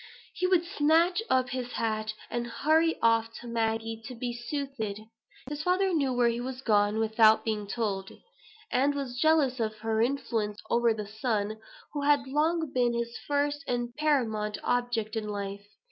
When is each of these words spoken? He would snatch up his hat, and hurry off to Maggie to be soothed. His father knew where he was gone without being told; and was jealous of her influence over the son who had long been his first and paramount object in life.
He 0.33 0.47
would 0.47 0.65
snatch 0.65 1.21
up 1.29 1.49
his 1.49 1.73
hat, 1.73 2.15
and 2.31 2.47
hurry 2.47 2.97
off 3.03 3.31
to 3.33 3.47
Maggie 3.47 4.01
to 4.05 4.15
be 4.15 4.33
soothed. 4.33 4.99
His 5.47 5.61
father 5.61 5.93
knew 5.93 6.11
where 6.11 6.27
he 6.29 6.41
was 6.41 6.61
gone 6.63 6.97
without 6.97 7.45
being 7.45 7.67
told; 7.67 8.11
and 8.71 8.95
was 8.95 9.19
jealous 9.19 9.59
of 9.59 9.75
her 9.77 10.01
influence 10.01 10.59
over 10.71 10.91
the 10.91 11.05
son 11.05 11.59
who 11.93 12.01
had 12.01 12.25
long 12.25 12.71
been 12.73 12.95
his 12.95 13.15
first 13.27 13.63
and 13.67 13.95
paramount 13.95 14.57
object 14.63 15.15
in 15.15 15.29
life. 15.29 15.67